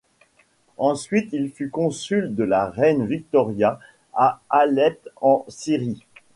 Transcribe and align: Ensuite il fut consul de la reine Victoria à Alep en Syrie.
Ensuite 0.79 1.31
il 1.31 1.51
fut 1.51 1.69
consul 1.69 2.33
de 2.33 2.43
la 2.43 2.71
reine 2.71 3.05
Victoria 3.05 3.79
à 4.15 4.41
Alep 4.49 5.07
en 5.17 5.45
Syrie. 5.47 6.01